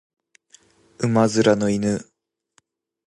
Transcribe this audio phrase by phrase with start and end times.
[0.97, 2.03] 馬面の犬